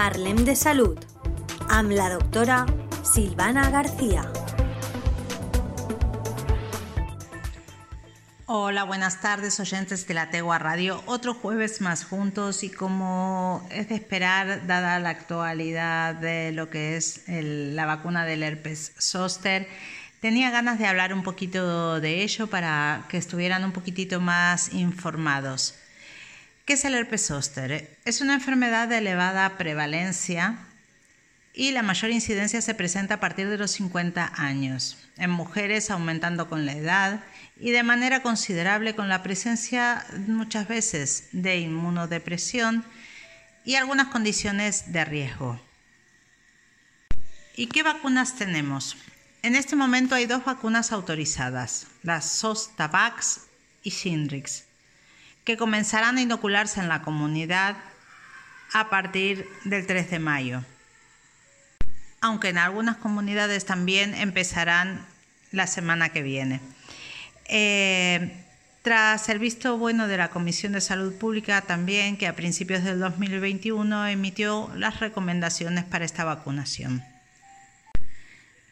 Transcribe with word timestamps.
Parlem 0.00 0.46
de 0.46 0.54
Salud 0.56 0.96
amb 1.68 1.90
la 1.92 2.06
doctora 2.08 2.62
Silvana 3.04 3.68
García. 3.68 4.22
Hola, 8.46 8.84
buenas 8.84 9.20
tardes 9.20 9.60
oyentes 9.60 10.06
de 10.08 10.14
la 10.14 10.30
Tegua 10.30 10.58
Radio. 10.58 11.02
Otro 11.04 11.34
jueves 11.34 11.82
más 11.82 12.06
juntos 12.06 12.64
y 12.64 12.70
como 12.70 13.68
es 13.70 13.90
de 13.90 13.96
esperar, 13.96 14.66
dada 14.66 14.98
la 15.00 15.10
actualidad 15.10 16.14
de 16.14 16.52
lo 16.52 16.70
que 16.70 16.96
es 16.96 17.24
la 17.26 17.84
vacuna 17.84 18.24
del 18.24 18.42
herpes 18.42 18.94
zóster, 18.98 19.68
tenía 20.22 20.50
ganas 20.50 20.78
de 20.78 20.86
hablar 20.86 21.12
un 21.12 21.22
poquito 21.22 22.00
de 22.00 22.22
ello 22.22 22.46
para 22.46 23.04
que 23.10 23.18
estuvieran 23.18 23.64
un 23.64 23.72
poquitito 23.72 24.18
más 24.18 24.72
informados. 24.72 25.74
¿Qué 26.70 26.74
es 26.74 26.84
el 26.84 26.94
herpes 26.94 27.26
zóster? 27.26 27.98
Es 28.04 28.20
una 28.20 28.34
enfermedad 28.34 28.86
de 28.86 28.98
elevada 28.98 29.58
prevalencia 29.58 30.56
y 31.52 31.72
la 31.72 31.82
mayor 31.82 32.12
incidencia 32.12 32.62
se 32.62 32.76
presenta 32.76 33.14
a 33.14 33.18
partir 33.18 33.48
de 33.48 33.58
los 33.58 33.72
50 33.72 34.34
años, 34.36 34.96
en 35.16 35.30
mujeres 35.30 35.90
aumentando 35.90 36.48
con 36.48 36.66
la 36.66 36.74
edad 36.74 37.24
y 37.58 37.72
de 37.72 37.82
manera 37.82 38.22
considerable 38.22 38.94
con 38.94 39.08
la 39.08 39.24
presencia 39.24 40.06
muchas 40.28 40.68
veces 40.68 41.24
de 41.32 41.58
inmunodepresión 41.58 42.84
y 43.64 43.74
algunas 43.74 44.06
condiciones 44.06 44.92
de 44.92 45.04
riesgo. 45.04 45.60
¿Y 47.56 47.66
qué 47.66 47.82
vacunas 47.82 48.36
tenemos? 48.36 48.96
En 49.42 49.56
este 49.56 49.74
momento 49.74 50.14
hay 50.14 50.26
dos 50.26 50.44
vacunas 50.44 50.92
autorizadas, 50.92 51.88
las 52.04 52.30
Zostavax 52.30 53.40
y 53.82 53.90
Shingrix 53.90 54.69
que 55.50 55.56
comenzarán 55.56 56.16
a 56.16 56.22
inocularse 56.22 56.78
en 56.78 56.88
la 56.88 57.02
comunidad 57.02 57.76
a 58.72 58.88
partir 58.88 59.48
del 59.64 59.84
3 59.84 60.08
de 60.08 60.18
mayo. 60.20 60.64
Aunque 62.20 62.50
en 62.50 62.58
algunas 62.58 62.98
comunidades 62.98 63.66
también 63.66 64.14
empezarán 64.14 65.04
la 65.50 65.66
semana 65.66 66.10
que 66.10 66.22
viene. 66.22 66.60
Eh, 67.46 68.44
tras 68.82 69.28
el 69.28 69.40
visto 69.40 69.76
bueno 69.76 70.06
de 70.06 70.18
la 70.18 70.30
Comisión 70.30 70.72
de 70.72 70.80
Salud 70.80 71.14
Pública 71.14 71.62
también, 71.62 72.16
que 72.16 72.28
a 72.28 72.36
principios 72.36 72.84
del 72.84 73.00
2021 73.00 74.06
emitió 74.06 74.70
las 74.76 75.00
recomendaciones 75.00 75.82
para 75.82 76.04
esta 76.04 76.22
vacunación. 76.22 77.02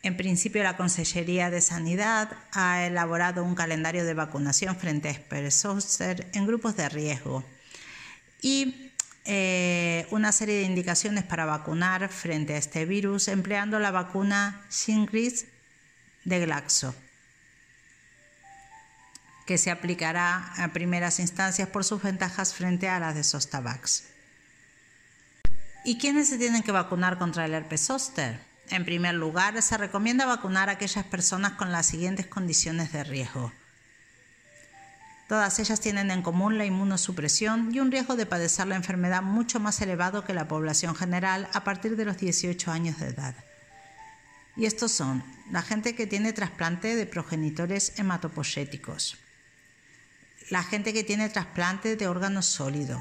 En 0.03 0.17
principio, 0.17 0.63
la 0.63 0.77
Consellería 0.77 1.51
de 1.51 1.61
Sanidad 1.61 2.31
ha 2.53 2.87
elaborado 2.87 3.43
un 3.43 3.55
calendario 3.55 4.05
de 4.05 4.15
vacunación 4.15 4.77
frente 4.77 5.09
a 5.09 5.51
Zoster 5.51 6.29
en 6.33 6.47
grupos 6.47 6.77
de 6.77 6.89
riesgo 6.89 7.45
y 8.41 8.93
eh, 9.25 10.07
una 10.11 10.33
serie 10.33 10.57
de 10.57 10.63
indicaciones 10.63 11.25
para 11.25 11.45
vacunar 11.45 12.09
frente 12.09 12.55
a 12.55 12.59
este 12.59 12.87
virus 12.87 13.29
empleando 13.29 13.79
la 13.81 13.91
vacuna 13.91 14.65
Shingrix 14.71 15.47
de 16.25 16.41
Glaxo, 16.47 16.95
que 19.47 19.59
se 19.59 19.71
aplicará 19.71 20.55
a 20.63 20.73
primeras 20.73 21.19
instancias 21.19 21.69
por 21.69 21.85
sus 21.85 22.03
ventajas 22.03 22.55
frente 22.55 22.89
a 22.89 23.01
las 23.01 23.17
de 23.17 23.25
Zostavax. 23.25 24.05
¿Y 25.85 25.99
quiénes 25.99 26.29
se 26.29 26.39
tienen 26.39 26.63
que 26.63 26.73
vacunar 26.73 27.19
contra 27.19 27.45
el 27.45 27.55
herpes 27.55 27.87
zóster? 27.87 28.48
En 28.71 28.85
primer 28.85 29.15
lugar, 29.15 29.61
se 29.63 29.79
recomienda 29.79 30.27
vacunar 30.27 30.69
a 30.69 30.73
aquellas 30.73 31.05
personas 31.07 31.53
con 31.53 31.73
las 31.73 31.87
siguientes 31.87 32.27
condiciones 32.27 32.93
de 32.93 33.03
riesgo. 33.03 33.53
Todas 35.29 35.59
ellas 35.59 35.81
tienen 35.81 36.11
en 36.11 36.23
común 36.23 36.59
la 36.59 36.65
inmunosupresión 36.65 37.75
y 37.75 37.81
un 37.81 37.91
riesgo 37.91 38.17
de 38.17 38.27
padecer 38.27 38.67
la 38.67 38.77
enfermedad 38.77 39.23
mucho 39.23 39.61
más 39.61 39.81
elevado 39.81 40.25
que 40.25 40.35
la 40.35 40.49
población 40.49 40.95
general 40.95 41.49
a 41.53 41.65
partir 41.65 41.97
de 41.97 42.05
los 42.05 42.19
18 42.19 42.71
años 42.71 42.99
de 42.99 43.09
edad. 43.09 43.35
Y 44.57 44.67
estos 44.67 44.91
son 44.91 45.23
la 45.51 45.63
gente 45.63 45.95
que 45.95 46.07
tiene 46.07 46.33
trasplante 46.33 46.97
de 46.97 47.07
progenitores 47.07 47.99
hematopoyéticos, 47.99 49.19
la 50.51 50.63
gente 50.63 50.93
que 50.93 51.05
tiene 51.05 51.29
trasplante 51.29 51.97
de 51.97 52.09
órganos 52.09 52.47
sólidos, 52.47 53.01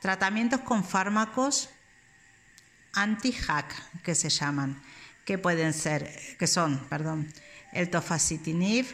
tratamientos 0.00 0.60
con 0.60 0.82
fármacos 0.82 1.68
anti-hack 2.92 4.02
que 4.02 4.14
se 4.14 4.28
llaman, 4.28 4.80
que 5.24 5.38
pueden 5.38 5.72
ser, 5.72 6.10
que 6.38 6.46
son, 6.46 6.78
perdón, 6.88 7.32
el 7.72 7.90
tofacitinib, 7.90 8.86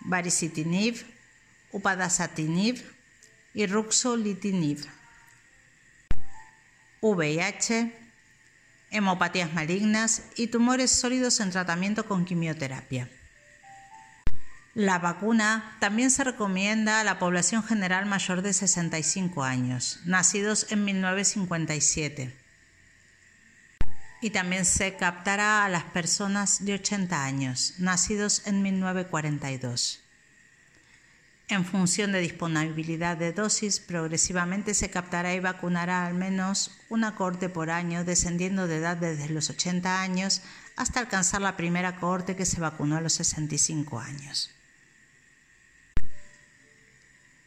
baricitinib, 0.00 0.96
upadacitinib 1.72 2.82
y 3.54 3.66
ruxolitinib. 3.66 4.86
VIH, 7.00 7.96
hemopatías 8.90 9.52
malignas 9.54 10.24
y 10.36 10.48
tumores 10.48 10.90
sólidos 10.90 11.40
en 11.40 11.50
tratamiento 11.50 12.04
con 12.04 12.24
quimioterapia. 12.24 13.08
La 14.74 14.98
vacuna 14.98 15.76
también 15.80 16.10
se 16.10 16.24
recomienda 16.24 17.00
a 17.00 17.04
la 17.04 17.18
población 17.18 17.62
general 17.64 18.06
mayor 18.06 18.42
de 18.42 18.52
65 18.52 19.42
años, 19.42 20.00
nacidos 20.04 20.66
en 20.70 20.84
1957 20.84 22.39
y 24.20 24.30
también 24.30 24.64
se 24.64 24.96
captará 24.96 25.64
a 25.64 25.68
las 25.68 25.84
personas 25.84 26.64
de 26.64 26.74
80 26.74 27.24
años, 27.24 27.74
nacidos 27.78 28.46
en 28.46 28.62
1942. 28.62 30.00
En 31.48 31.64
función 31.64 32.12
de 32.12 32.20
disponibilidad 32.20 33.16
de 33.16 33.32
dosis, 33.32 33.80
progresivamente 33.80 34.72
se 34.74 34.90
captará 34.90 35.34
y 35.34 35.40
vacunará 35.40 36.06
al 36.06 36.14
menos 36.14 36.70
una 36.88 37.16
cohorte 37.16 37.48
por 37.48 37.70
año, 37.70 38.04
descendiendo 38.04 38.68
de 38.68 38.76
edad 38.76 38.96
desde 38.96 39.28
los 39.30 39.50
80 39.50 40.00
años 40.00 40.42
hasta 40.76 41.00
alcanzar 41.00 41.40
la 41.40 41.56
primera 41.56 41.96
cohorte 41.96 42.36
que 42.36 42.46
se 42.46 42.60
vacunó 42.60 42.96
a 42.96 43.00
los 43.00 43.14
65 43.14 43.98
años 43.98 44.50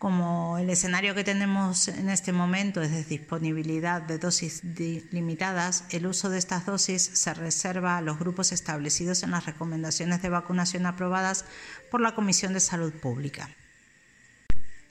como 0.04 0.58
el 0.58 0.70
escenario 0.70 1.16
que 1.16 1.24
tenemos 1.24 1.88
en 1.88 2.10
este 2.10 2.34
momento 2.34 2.82
es 2.82 2.92
de 2.92 3.06
disponibilidad 3.06 4.02
de 4.02 4.18
dosis 4.18 4.62
limitadas, 5.12 5.86
el 5.92 6.08
uso 6.08 6.30
de 6.30 6.40
estas 6.40 6.66
dosis 6.66 7.02
se 7.14 7.34
reserva 7.34 7.98
a 7.98 8.02
los 8.02 8.20
grupos 8.20 8.52
establecidos 8.52 9.24
en 9.24 9.32
las 9.32 9.46
recomendaciones 9.46 10.22
de 10.22 10.28
vacunación 10.28 10.88
aprobadas 10.88 11.46
por 11.90 12.02
la 12.02 12.16
Comisión 12.16 12.52
de 12.52 12.60
Salud 12.60 12.92
Pública. 12.92 13.50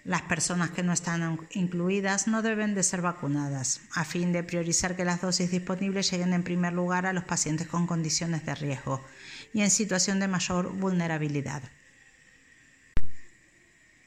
Las 0.06 0.22
personas 0.22 0.70
que 0.70 0.82
no 0.82 0.94
están 0.94 1.40
incluidas 1.50 2.26
no 2.26 2.40
deben 2.40 2.74
de 2.74 2.82
ser 2.82 3.02
vacunadas, 3.02 3.82
a 3.94 4.06
fin 4.06 4.32
de 4.32 4.42
priorizar 4.42 4.96
que 4.96 5.04
las 5.04 5.20
dosis 5.20 5.50
disponibles 5.50 6.10
lleguen 6.10 6.32
en 6.32 6.42
primer 6.42 6.72
lugar 6.72 7.04
a 7.04 7.12
los 7.12 7.24
pacientes 7.24 7.66
con 7.66 7.86
condiciones 7.86 8.46
de 8.46 8.54
riesgo 8.54 9.04
y 9.52 9.60
en 9.60 9.70
situación 9.70 10.20
de 10.20 10.28
mayor 10.28 10.72
vulnerabilidad 10.72 11.62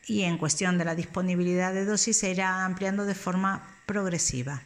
y 0.08 0.24
en 0.24 0.38
cuestión 0.38 0.78
de 0.78 0.86
la 0.86 0.96
disponibilidad 0.96 1.74
de 1.74 1.86
dosis 1.86 2.18
se 2.18 2.32
irá 2.32 2.66
ampliando 2.66 3.06
de 3.06 3.16
forma 3.16 3.68
progresiva. 3.86 4.62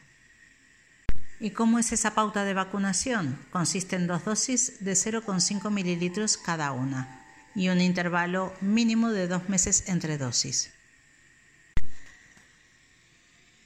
¿Y 1.39 1.51
cómo 1.51 1.79
es 1.79 1.93
esa 1.93 2.13
pauta 2.13 2.43
de 2.43 2.53
vacunación? 2.53 3.39
Consiste 3.51 3.95
en 3.95 4.07
dos 4.07 4.25
dosis 4.25 4.83
de 4.83 4.91
0,5 4.91 5.71
mililitros 5.71 6.37
cada 6.37 6.73
una 6.73 7.23
y 7.55 7.69
un 7.69 7.79
intervalo 7.79 8.53
mínimo 8.59 9.09
de 9.11 9.27
dos 9.27 9.47
meses 9.47 9.85
entre 9.87 10.17
dosis. 10.17 10.73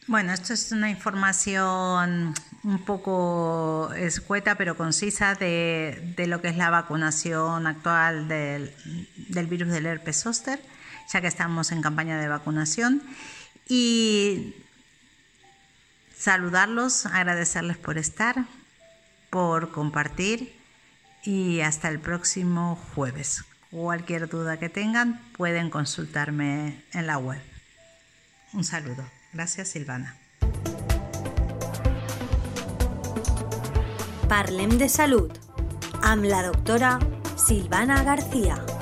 Bueno, 0.06 0.34
esto 0.34 0.54
es 0.54 0.72
una 0.72 0.90
información 0.90 2.36
un 2.64 2.86
poco 2.86 3.92
escueta 3.96 4.56
pero 4.56 4.76
concisa 4.76 5.34
de, 5.34 6.14
lo 6.28 6.42
que 6.42 6.50
es 6.50 6.58
la 6.58 6.70
vacunación 6.70 7.66
actual 7.66 8.28
del, 8.28 8.74
del 9.30 9.48
virus 9.48 9.70
del 9.70 9.86
herpes 9.86 10.22
zóster 10.22 10.60
ya 11.12 11.22
que 11.22 11.28
estamos 11.28 11.72
en 11.72 11.81
campaña 11.81 12.19
de 12.19 12.28
vacunación. 12.28 13.02
Y 13.68 14.56
saludarlos, 16.18 17.06
agradecerles 17.06 17.78
por 17.78 17.98
estar, 17.98 18.45
por 19.30 19.72
compartir 19.72 20.56
y 21.24 21.62
hasta 21.62 21.89
el 21.89 22.00
próximo 22.00 22.75
jueves. 22.94 23.45
Cualquier 23.72 24.30
duda 24.30 24.57
que 24.57 24.69
tengan 24.69 25.19
pueden 25.36 25.69
consultarme 25.69 26.83
en 26.94 27.07
la 27.07 27.18
web. 27.18 27.42
Un 28.54 28.63
saludo. 28.63 29.04
Gracias 29.33 29.69
Silvana. 29.69 30.16
Parlem 34.30 34.78
de 34.78 34.89
Salud 34.89 35.31
amb 36.01 36.25
la 36.25 36.44
doctora 36.44 37.00
Silvana 37.38 38.04
García. 38.04 38.73